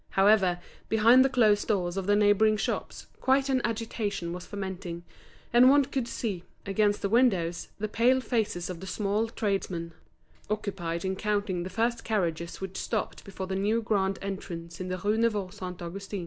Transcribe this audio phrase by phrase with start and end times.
[0.09, 0.59] However,
[0.89, 5.03] behind the closed doors of the neighbouring shops, quite an agitation was fermenting;
[5.53, 9.93] and one could see, against the windows, the pale faces of the small tradesmen,
[10.49, 14.97] occupied in counting the first carriages which stopped before the new grand entrance in the
[14.97, 16.19] Rue Neuve Saint Augustin.